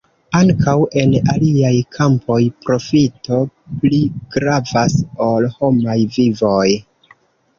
Ankaŭ 0.37 0.73
en 1.01 1.11
aliaj 1.33 1.73
kampoj 1.97 2.37
profito 2.63 3.37
pli 3.83 3.99
gravas 4.37 4.95
ol 5.29 5.49
homaj 5.59 5.99
vivoj. 6.17 6.65